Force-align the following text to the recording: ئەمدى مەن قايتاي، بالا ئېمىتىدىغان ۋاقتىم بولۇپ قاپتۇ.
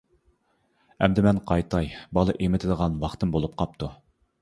ئەمدى 1.03 1.25
مەن 1.27 1.43
قايتاي، 1.53 1.93
بالا 2.19 2.37
ئېمىتىدىغان 2.43 2.99
ۋاقتىم 3.07 3.39
بولۇپ 3.39 3.59
قاپتۇ. 3.65 3.97